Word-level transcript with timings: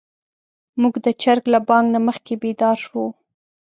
موږ 0.81 0.95
د 1.05 1.07
چرګ 1.21 1.43
له 1.53 1.59
بانګ 1.67 1.85
نه 1.93 1.99
مخکې 2.07 2.33
بيدار 2.43 2.77
شوو. 2.85 3.05